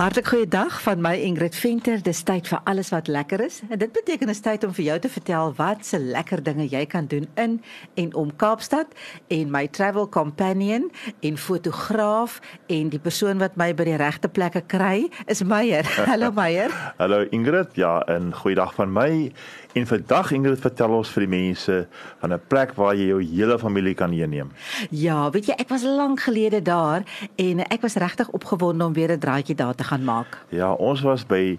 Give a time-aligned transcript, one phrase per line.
[0.00, 1.98] Hartlik goeiedag van my Ingrid Venter.
[2.00, 3.58] Dis tyd vir alles wat lekker is.
[3.68, 6.86] En dit beteken 'n tyd om vir jou te vertel wat se lekker dinge jy
[6.86, 7.62] kan doen in
[7.94, 8.86] en om Kaapstad
[9.28, 14.60] en my travel companion en fotograaf en die persoon wat my by die regte plekke
[14.60, 15.84] kry is Meyer.
[16.10, 16.94] Hallo Meyer.
[16.96, 17.68] Hallo Ingrid.
[17.74, 19.32] Ja, 'n goeiedag van my.
[19.72, 21.88] En vandag Ingrid vertel ons vir die mense
[22.18, 24.50] van 'n plek waar jy jou hele familie kan heenneem.
[24.90, 27.02] Ja, weet jy, ek was lank gelede daar
[27.36, 30.38] en ek was regtig opgewonde om weer 'n draaitjie daar te gaan maak.
[30.54, 31.58] Ja, ons was by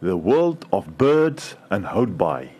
[0.00, 2.56] The World of Birds and Houtbaai.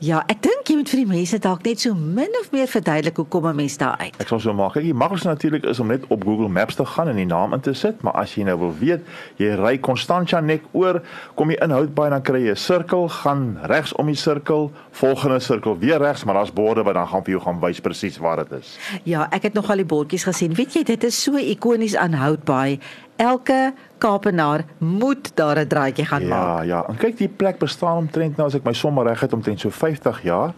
[0.00, 3.18] Ja, ek dink jy moet vir die mense dalk net so min of meer verduidelik
[3.20, 4.14] hoe kom 'n mens daar uit.
[4.18, 4.72] Ek sal so maak.
[4.72, 7.52] Kyk, die maklikste natuurlik is om net op Google Maps te gaan en die naam
[7.52, 9.00] in te sit, maar as jy nou wil weet,
[9.36, 11.02] jy ry Constantia nek oor,
[11.34, 15.40] kom jy in Houtbaai dan kry jy 'n sirkel, gaan regs om die sirkel, volgende
[15.40, 18.36] sirkel weer regs, maar daar's borde wat dan gaan vir jou gaan wys presies waar
[18.36, 18.78] dit is.
[19.04, 20.54] Ja, ek het nog al die bordjies gesien.
[20.54, 22.78] Weet jy, dit is so ikonies aan Houtbaai.
[23.20, 26.46] Elke Kaapenaar moet daar 'n draaitjie gaan ja, maak.
[26.46, 26.84] Ja, ja.
[26.88, 29.70] En kyk, die plek bestaan omtrent nou as ek my somme reg het omtrent so
[29.70, 30.52] 50 jaar.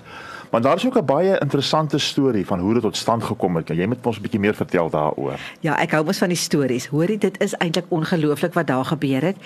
[0.51, 3.65] Maar daar is ook 'n baie interessante storie van hoe dit tot stand gekom het.
[3.65, 5.39] Kan jy met ons 'n bietjie meer vertel daaroor?
[5.61, 6.87] Ja, ek hou mos van die stories.
[6.87, 9.37] Hoorie, dit is eintlik ongelooflik wat daar gebeur het.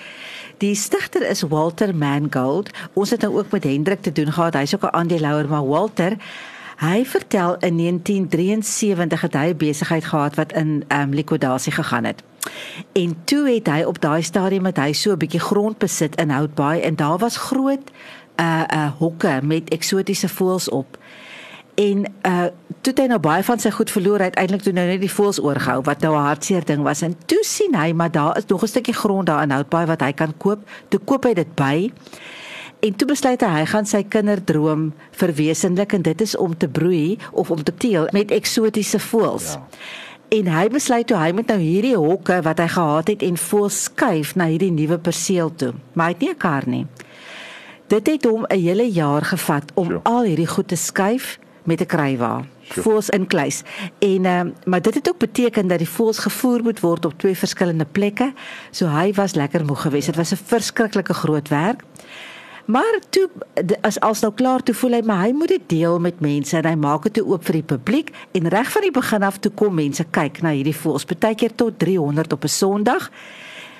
[0.57, 2.69] Die stigter is Walter Mangold.
[2.93, 4.53] Ons het nou ook met Hendrik te doen gehad.
[4.53, 6.17] Hy's ook 'n aandeelhouer, maar Walter
[6.77, 12.23] Hy vertel in 1973 het hy 'n besigheid gehad wat in um, likwidasie gegaan het.
[12.91, 16.29] En toe het hy op daai stadium met hy so 'n bietjie grond besit in
[16.29, 17.91] Houtbaai en daar was groot
[18.35, 20.97] uh uh hokke met eksotiese voëls op.
[21.75, 22.45] En uh
[22.81, 25.41] toe het hy nou baie van sy goed verloor uiteindelik toe nou net die voëls
[25.41, 28.63] oorgehou wat nou 'n hartseer ding was en toe sien hy maar daar is nog
[28.63, 30.59] 'n stukkie grond daar in Houtbaai wat hy kan koop.
[30.87, 31.91] Toe koop hy dit by.
[32.79, 37.17] En toe besluit hy hy gaan sy kinderdroom verwesenlik en dit is om te broei
[37.31, 39.55] of om te teel met eksotiese voëls.
[39.57, 39.63] Ja.
[40.37, 43.69] En hy besluit toe hy moet nou hierdie hokke wat hy gehad het en vol
[43.71, 45.71] skuif na hierdie nuwe perseel toe.
[45.93, 46.85] Maar hy het nie 'n kar nie.
[47.87, 49.99] Dit het hom 'n hele jaar gevat om sure.
[50.03, 52.45] al hierdie goed te skuif met 'n krywa.
[52.61, 52.81] Sure.
[52.81, 53.63] Voels in kluis.
[53.99, 57.13] En ehm uh, maar dit het ook beteken dat die voels gevoer moet word op
[57.17, 58.33] twee verskillende plekke.
[58.71, 60.05] So hy was lekker moeg geweest.
[60.05, 61.83] Dit was 'n verskriklike groot werk.
[62.67, 63.29] Maar toe
[63.81, 66.65] as als nou klaar toe voel hy maar hy moet dit deel met mense en
[66.67, 69.77] hy maak dit oop vir die publiek en reg van die begin af toe kom
[69.79, 73.07] mense kyk na hierdie voels partykeer tot 300 op 'n Sondag.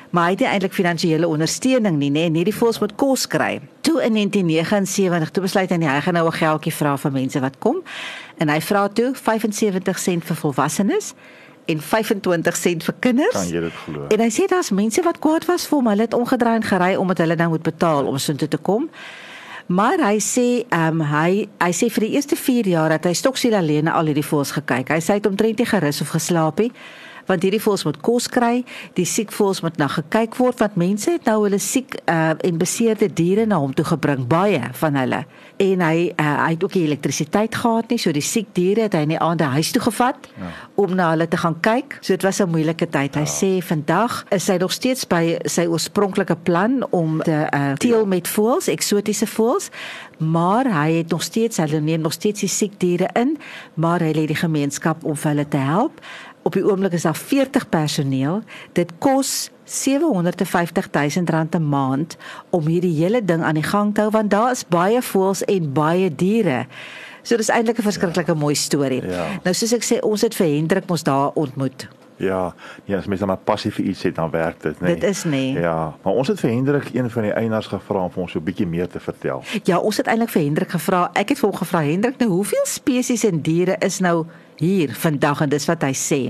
[0.09, 3.59] Maar hy het eintlik finansiële ondersteuning nie nê en hierdie voels moet kos kry.
[3.81, 7.59] Toe in 1979 toe besluit hy hy gaan nou 'n geldjie vra vir mense wat
[7.59, 7.83] kom
[8.37, 11.13] en hy vra toe 75 sent vir volwassenes
[11.67, 13.37] en 25 sent vir kinders.
[13.37, 14.07] Kan jy dit glo?
[14.13, 15.89] En hy sê daar's mense wat kwaad was vir hom.
[15.91, 18.89] Hulle het omgedraai en gery omdat hulle nou moet betaal om soontoe te kom.
[19.67, 23.13] Maar hy sê ehm um, hy hy sê vir die eerste 4 jaar het hy
[23.13, 24.95] stoksiel alleen al hierdie voëls gekyk.
[24.95, 26.71] Hy sê hy het omtrent nie gerus of geslaap nie
[27.27, 28.63] want hierdie voëls moet kos kry,
[28.97, 32.61] die siek voëls moet na gekyk word want mense het nou hulle siek uh, en
[32.61, 35.23] beseerde diere na hom toe gebring, baie van hulle.
[35.63, 38.97] En hy uh, hy het ook nie elektrisiteit gehad nie, so die siek diere het
[38.97, 40.51] hy in die aande huis toe gevat ja.
[40.79, 41.97] om na hulle te gaan kyk.
[42.01, 43.15] So dit was 'n moeilike tyd.
[43.15, 43.33] Hy ja.
[43.33, 48.27] sê vandag is hy nog steeds by sy oorspronklike plan om te uh, teel met
[48.27, 49.69] voëls, eksotiese voëls,
[50.17, 53.37] maar hy het nog steeds hulle neem nog steeds die siek diere in,
[53.73, 56.01] maar hy lê die gemeenskap om vir hulle te help
[56.47, 58.41] op die oomblik is daar 40 personeel.
[58.71, 62.17] Dit kos 750 000 rand 'n maand
[62.49, 65.73] om hierdie hele ding aan die gang te hou want daar is baie voëls en
[65.73, 66.65] baie diere.
[67.21, 68.39] So dis eintlik 'n verskriklike ja.
[68.39, 69.03] mooi storie.
[69.03, 69.25] Ja.
[69.43, 71.87] Nou soos ek sê, ons het vir Hendrik mos daar ontmoet.
[72.17, 74.93] Ja, ja, as mens dan 'n passie vir iets het, dan werk dit, nee.
[74.93, 75.59] Dit is nie.
[75.59, 78.39] Ja, maar ons het vir Hendrik een van die eienaars gevra om vir ons so
[78.39, 79.43] 'n bietjie meer te vertel.
[79.63, 81.09] Ja, ons het eintlik vir Hendrik gevra.
[81.13, 84.25] Ek het vir hom gevra, Hendrik, nou hoeveel spesies en diere is nou
[84.57, 86.21] hier vandag en dis wat hy sê.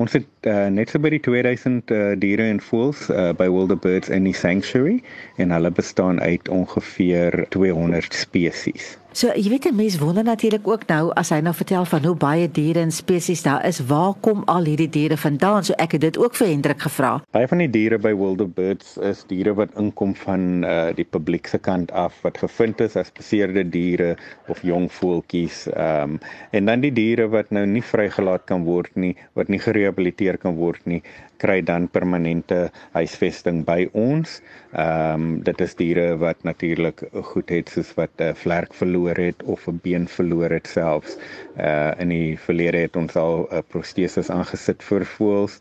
[0.00, 3.78] Ons het uh, net so by die 2000 uh, diere en voëls uh, by Wilder
[3.78, 5.00] Birds in die sanctuary
[5.36, 8.96] en hulle bestaan uit ongeveer 200 spesies.
[9.12, 12.14] So jy weet 'n mens wonder natuurlik ook nou as hy nou vertel van hoe
[12.14, 15.64] baie diere en spesies daar is, waar kom al hierdie diere vandaan?
[15.64, 17.22] So ek het dit ook vir Hendrik gevra.
[17.30, 21.46] Baie van die diere by Wilder Birds is diere wat inkom van uh, die publiek
[21.46, 24.16] se kant af wat gevind is as beseerde diere
[24.46, 25.66] of jong voeltjies.
[25.66, 26.18] Ehm um,
[26.50, 30.54] en dan die diere wat nou nie vrygelaat kan word nie, wat nie gerehabiliteer kan
[30.54, 31.02] word nie,
[31.36, 34.40] kry dan permanente huisvesting by ons.
[34.72, 39.16] Ehm um, dit is diere wat natuurlik goed het soos wat 'n uh, vlerk verloor
[39.16, 41.16] het of 'n been verloor het selfs.
[41.56, 45.60] Uh in die verlede het ons al uh, proteses aangesit vir voëls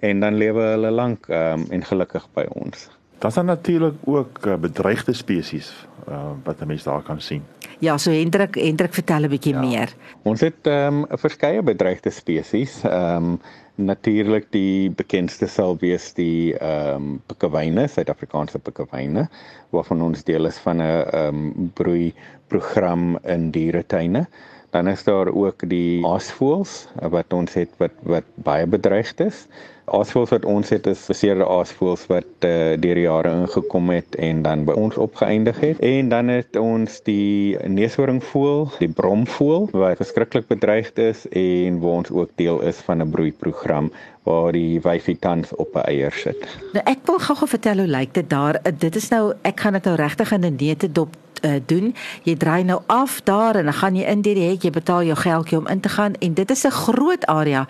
[0.00, 2.88] en dan lewe hulle lank ehm um, en gelukkig by ons.
[3.20, 7.42] Daar's dan natuurlik ook uh, bedreigde spesies uh, wat 'n mens daar kan sien.
[7.80, 9.60] Ja, so Hendrik, Hendrik vertel 'n bietjie ja.
[9.60, 9.88] meer.
[10.22, 12.82] Ons het ehm um, verskeie bedreigde spesies.
[12.84, 13.40] Ehm um,
[13.80, 19.28] natuurlik die bekendste sal wees die ehm um, pikkewyne, Suid-Afrikaanse pikkewyne,
[19.72, 22.12] waarvan ons deel is van 'n ehm um, broei
[22.48, 24.26] program in dieretuine.
[24.70, 29.46] Dan is daar ook die aasvoëls wat ons het wat wat baie bedreigd is
[29.90, 34.42] aasvoëls wat ons het is beseerde aasvoëls wat uh, deur die jare ingekom het en
[34.46, 35.82] dan by ons opgeëindig het.
[35.86, 42.14] En dan het ons die neushoringvoël, die bromvoël wat verskriklik bedreigd is en waar ons
[42.14, 43.90] ook deel is van 'n broeiprogram
[44.28, 46.46] waar die wyfie tans op 'n eier sit.
[46.72, 48.60] Nou ek wil gou-gou vertel hoe lyk dit daar.
[48.78, 51.94] Dit is nou ek gaan dit nou regtig in 'n neute dop uh, doen.
[52.22, 55.02] Jy draai nou af daar en dan gaan jy in deur die hek, jy betaal
[55.02, 57.66] jou geldjie om in te gaan en dit is 'n groot area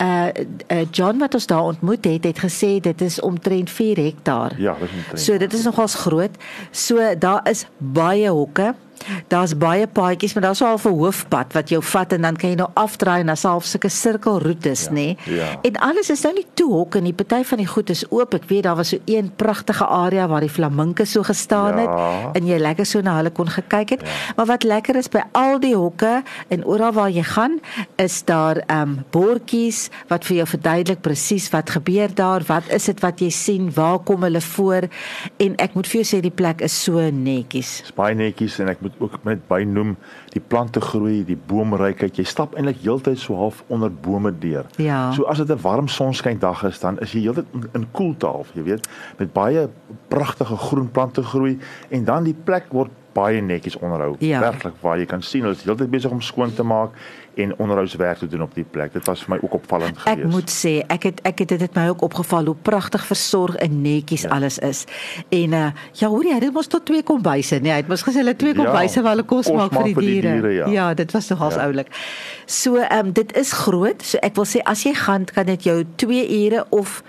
[0.00, 0.26] uh,
[0.68, 4.60] uh John wat ons daar ontmoet het, het gesê dit is omtrent 4 hektaar.
[4.60, 5.20] Ja, dit is omtrent.
[5.20, 6.30] So dit is nogals groot.
[6.70, 8.74] So daar is baie hokke.
[9.28, 12.56] Daar's baie paadjies, maar daar's al 'n hoofpad wat jou vat en dan kan jy
[12.56, 14.94] nou afdraai na self sulke sirkelroetes, ja, nê?
[14.94, 15.16] Nee?
[15.24, 15.58] Ja.
[15.62, 18.34] En alles is nou nie toe hok en die party van die goed is oop.
[18.34, 21.82] Ek weet daar was so een pragtige area waar die flaminke so gestaan ja.
[21.82, 24.00] het en jy lekker so na hulle kon gekyk het.
[24.00, 24.34] Ja.
[24.36, 27.60] Maar wat lekker is by al die hokke en oral waar jy gaan,
[27.96, 32.84] is daar ehm um, bordjies wat vir jou verduidelik presies wat gebeur daar, wat is
[32.84, 34.88] dit wat jy sien, waar kom hulle voor
[35.36, 37.80] en ek moet vir jou sê die plek is so netjies.
[37.84, 39.96] Dis baie netjies en ek moet moet ook net bynoem
[40.34, 42.16] die plante groei, die boomrykheid.
[42.16, 44.66] Jy stap eintlik heeltyd so half onder bome deur.
[44.76, 45.12] Ja.
[45.12, 48.50] So as dit 'n warm sonskyn dag is, dan is jy heeltyd in koelte half,
[48.54, 48.88] jy weet,
[49.18, 49.68] met baie
[50.08, 51.58] pragtige groen plante groei
[51.88, 54.14] en dan die plek word baie netjies onderhou.
[54.18, 54.40] Ja.
[54.40, 56.96] Werklik waar jy kan sien hulle is heeltyd besig om skoon te maak
[57.34, 58.92] en onderhoudswerk te doen op die plek.
[58.92, 60.24] Dit was vir my ook opvallend geweest.
[60.24, 63.56] Ek moet sê, ek het ek het dit het my ook opgeval hoe pragtig versorg
[63.62, 64.34] en netjies ja.
[64.36, 64.84] alles is.
[65.28, 68.20] En uh ja, hoor jy, dit mos tot twee kombuise, nee, hy het mos gesê
[68.22, 70.34] hulle twee ja, kombuise ja, waar hulle kos maak vir die diere.
[70.34, 70.70] Die diere ja.
[70.74, 71.66] ja, dit was nogals ja.
[71.68, 71.92] oulik.
[72.46, 74.02] So ehm um, dit is groot.
[74.02, 77.02] So ek wil sê as jy gaan, kan dit jou 2 ure of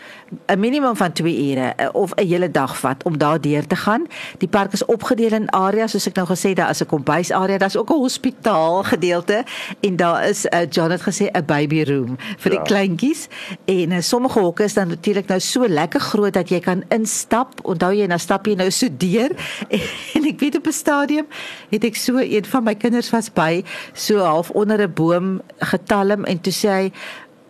[0.47, 3.75] 'n minimum van 2 ure uh, of 'n hele dag vat om daar deur te
[3.75, 4.07] gaan.
[4.37, 7.77] Die park is opgedeel in areas soos ek nou gesê, daar is 'n kombuisarea, daar's
[7.77, 9.43] ook 'n hospitaal gedeelte
[9.81, 12.57] en daar is uh, John het gesê 'n baby room vir ja.
[12.57, 13.27] die kleintjies
[13.65, 17.59] en uh, sommige hokke is dan natuurlik nou so lekker groot dat jy kan instap.
[17.63, 19.31] Onthou jy nou stap jy nou so deur
[19.69, 19.81] en,
[20.15, 21.27] en ek weet op 'n stadium
[21.69, 26.25] het ek so een van my kinders was by so half onder 'n boom getalm
[26.25, 26.91] en toe sê hy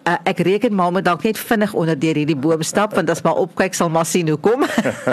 [0.01, 3.19] Uh, ek reken maar moet dalk net vinnig onder deur hierdie boom stap want as
[3.21, 4.63] maar opkyk sal maar sien hoe kom.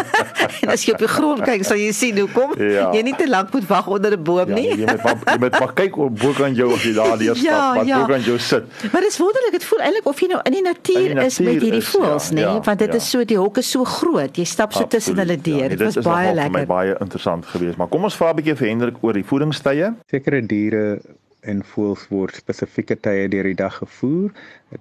[0.63, 2.55] en as jy op die grond kyk sal jy sien hoe kom.
[2.57, 2.87] Ja.
[2.97, 4.71] Jy nie te lank moet wag onder 'n boom ja, nie.
[4.81, 7.37] jy moet maar, jy moet maar kyk op bo kan jou as jy daar deur
[7.43, 8.01] stap, ja, wat ja.
[8.01, 8.65] bo kan jou sit.
[8.93, 11.27] Maar dit is wonderlik, dit voel eintlik of jy nou in die natuur, die natuur
[11.27, 13.03] is met hierdie voels, ja, nê, ja, want dit ja.
[13.03, 14.41] is so die hokke so groot.
[14.41, 15.69] Jy stap so tussen hulle deur.
[15.69, 16.65] Ja, dit was baie lekker.
[16.65, 17.77] Dit was baie interessant geweest.
[17.77, 19.93] Maar kom ons vra 'n bietjie vir Hendrik oor die voedingstye.
[20.09, 21.01] Sekere diere
[21.49, 24.33] en voels word spesifieke tye deur die dag gevoer.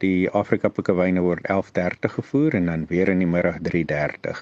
[0.03, 4.41] Die Afrika pikkewyne word 11:30 gevoer en dan weer in die middag 3:30.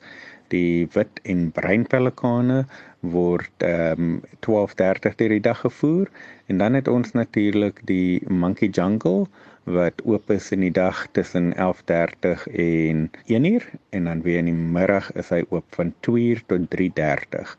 [0.53, 2.65] Die wit en bruin pelikane
[3.01, 6.09] word ehm um, 12:30 deur die dag gevoer
[6.45, 9.25] en dan het ons natuurlik die monkey jungle
[9.65, 14.61] wat oop is in die dag tussen 11:30 en 1uur en dan weer in die
[14.77, 17.57] middag is hy oop van 2uur tot 3:30.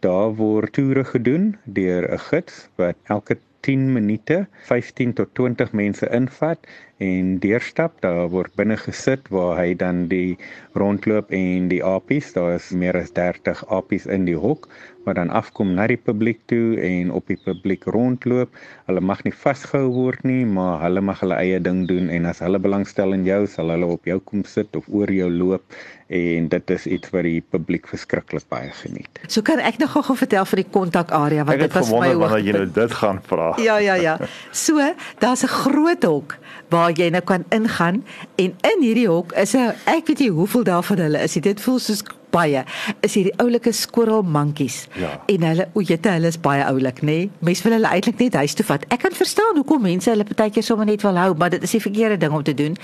[0.00, 6.08] Daar word toere gedoen deur 'n gids wat elke 10 minute 15 tot 20 mense
[6.14, 6.66] invat
[6.98, 8.00] en deurstap.
[8.02, 10.38] Daar word binne gesit waar hy dan die
[10.78, 14.68] rondloop en die apies daar is meer as 30 apies in die hok
[15.08, 18.52] wat dan afkom na die publiek toe en op die publiek rondloop.
[18.88, 22.42] Hulle mag nie vasgehou word nie, maar hulle mag hulle eie ding doen en as
[22.44, 26.46] hulle belangstel in jou, sal hulle op jou kom sit of oor jou loop en
[26.48, 29.20] dit is iets wat die publiek verskriklik baie geniet.
[29.28, 32.54] So kan ek nog gou vertel vir die kontakarea want dit was my wanneer jy
[32.56, 33.50] nou dit gaan vra.
[33.60, 34.16] Ja ja ja.
[34.52, 34.80] So,
[35.20, 36.38] daar's 'n groot hok
[36.70, 38.04] waar jy nou kan ingaan
[38.36, 41.32] en in hierdie hok is 'n ek weet nie hoeveel daarvan hulle is.
[41.32, 42.02] Dit voel soos
[42.38, 42.64] baie
[43.06, 44.80] is hierdie oulike skorrelmankies.
[44.98, 45.14] Ja.
[45.30, 47.18] En hulle o, jette, hulle is baie oulik, nê?
[47.18, 47.30] Nee?
[47.50, 48.84] Mense wil hulle eintlik net huis toe vat.
[48.94, 51.84] Ek kan verstaan hoekom mense hulle partykeer sommer net wil hou, maar dit is die
[51.84, 52.78] verkeerde ding om te doen.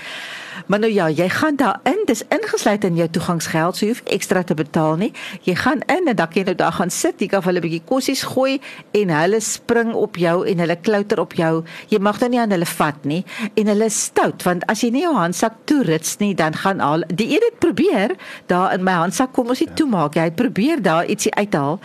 [0.67, 4.01] Maar nou ja, jy gaan daar in, dis ingesluit in jou toegangsgeld, so jy hoef
[4.15, 5.11] ekstra te betaal nie.
[5.45, 7.61] Jy gaan in en dan kan jy nou daar gaan sit, jy kan vir hulle
[7.61, 8.59] 'n bietjie kossies gooi
[8.93, 11.63] en hulle spring op jou en hulle klouter op jou.
[11.89, 13.23] Jy mag nou nie aan hulle vat nie
[13.55, 17.03] en hulle is stout want as jy nie jou handsak toerits nie, dan gaan al
[17.07, 18.15] die een het probeer
[18.47, 19.75] daar in my handsak kom ons nie ja.
[19.75, 20.15] toemaak.
[20.15, 21.79] Hy probeer daar ietsie uithaal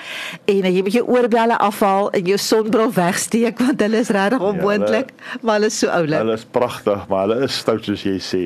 [0.44, 5.10] en jy moet jou oorbelle afhaal en jou sonbril wegsteek want hulle is regtig onmoontlik,
[5.16, 6.18] ja, maar hulle is so oulik.
[6.18, 8.42] Hulle is pragtig, maar hulle is stout soos jy sê.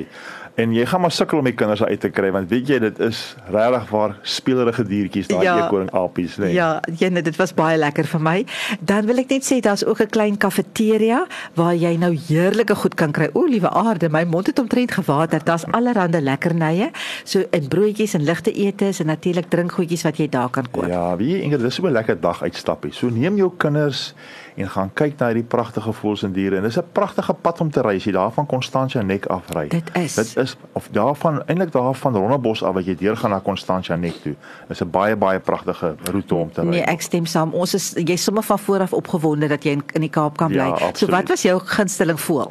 [0.57, 2.99] En jy gaan maar sukkel om die kinders uit te kry want weet jy dit
[3.03, 5.55] is regtig waar speelerige diertjies daai Ja.
[5.65, 6.53] eekoring apies, nee.
[6.55, 8.47] Ja, jene, dit was baie lekker vir my.
[8.81, 12.95] Dan wil ek net sê daar's ook 'n klein kafeteria waar jy nou heerlike goed
[12.95, 13.29] kan kry.
[13.35, 15.41] O, liewe aarde, my mond het omtrent gewater.
[15.45, 16.91] Daar's allerlei lekkernye,
[17.25, 20.87] so in broodjies en ligte etes en natuurlik drinkgoedjies wat jy daar kan koop.
[20.87, 22.93] Ja, wie Ingrid, dis so 'n lekker dag uitstappie.
[22.93, 24.15] So neem jou kinders
[24.57, 26.57] en gaan kyk na hierdie pragtige voëls en diere.
[26.57, 29.69] En dis 'n pragtige pad om te ry as jy daar van Constantia Nek afry.
[29.69, 30.15] Dit is.
[30.15, 33.97] Dit is of daarvan eintlik daar van Rondebos af wat jy deur gaan na Constantia
[33.97, 34.35] Nek toe.
[34.69, 36.69] Dis 'n baie baie pragtige roete om te ry.
[36.69, 37.53] Nee, ek stem saam.
[37.53, 40.69] Ons is jy sommer van vooraf opgewonde dat jy in, in die Kaap kan bly.
[40.79, 42.51] Ja, so wat was jou gunsteling voël?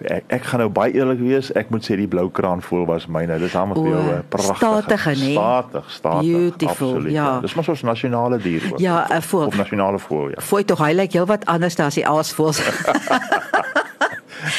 [0.00, 3.06] Ek, ek gaan nou baie eerlik wees, ek moet sê die blou kraan voel was
[3.06, 3.38] myne.
[3.38, 4.56] Dis hom O, vir jou 'n pragtige.
[4.56, 5.32] statige, nee.
[5.34, 6.20] Statig, statig.
[6.20, 7.40] Beautiful, absoluut, ja.
[7.40, 8.78] Dis maar soos nasionale dier ook.
[8.78, 9.46] Ja, 'n voël.
[9.46, 10.40] Of nasionale voël, ja.
[10.40, 12.60] Fooi tog hy lyk heelwat anders as die aasvoëls.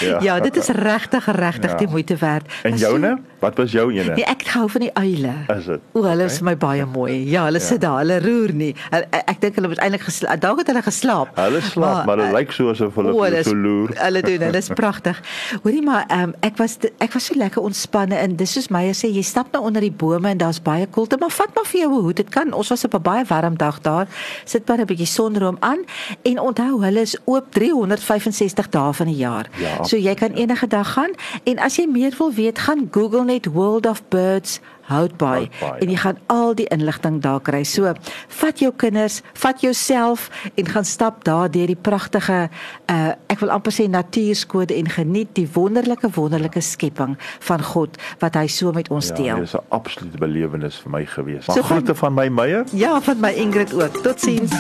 [0.02, 1.78] ja, dit is regtig regtig Ja.
[1.78, 2.54] die moeite werd.
[2.64, 3.20] En joune?
[3.42, 4.14] Wat was jou ene?
[4.16, 5.32] Nee, ek hou van die uile.
[5.58, 5.80] Is dit?
[5.98, 6.46] O, hulle is Okay.
[6.52, 7.16] my baie mooi.
[7.30, 8.76] Ja, hulle sit daar, hulle roer nie.
[8.92, 10.06] Hulle- Ek, ek dink hulle het eintlik.
[10.42, 11.36] Dalk het hulle geslaap.
[11.36, 13.90] Hulle slaap, maar dit eh, lyk so asof hulle o, vir hulle is- so loer.
[13.98, 15.22] Hulle doen, hulle is pragtig.
[15.64, 19.10] Hoorie maar, um, ek was ek was so lekker ontspanne en dis soos Meyer sê,
[19.12, 21.92] jy stap nou onder die bome en daar's baie koelte, maar vat maar vir jou
[21.98, 22.16] 'n hoed.
[22.18, 22.54] Dit kan.
[22.54, 24.08] Ons was op 'n baie warm dag daar.
[24.46, 25.80] Sit maar 'n bietjie sonroom aan
[26.24, 29.50] en onthou, hulle is oop 365 dae van die jaar.
[29.58, 31.12] Ja, so jy kan enige dag gaan
[31.44, 34.60] en as jy meer wil weet, gaan Google net World of Birds
[34.92, 35.48] Houtbaai
[35.80, 36.02] en jy ja.
[36.04, 37.62] gaan al die inligting daar kry.
[37.64, 37.94] So,
[38.42, 40.26] vat jou kinders, vat jouself
[40.60, 42.50] en gaan stap daar deur die pragtige
[42.92, 47.16] uh ek wil amper sê natuurskode en geniet die wonderlike wonderlike skepping
[47.48, 49.36] van God wat hy so met ons Ja, deel.
[49.36, 51.46] dit is 'n absolute belewenis vir my gewees.
[51.46, 52.66] So Maar gaan- groete van my Meyer.
[52.74, 54.04] Ja, van my Ingrid ook.
[54.04, 54.52] Totsiens.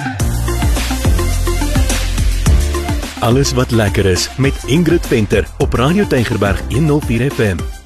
[3.20, 7.81] Alles wat lekker is met Ingrid Venter op Radio Tygerberg 104 FM.